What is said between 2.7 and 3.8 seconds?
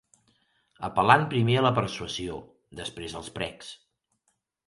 després als precs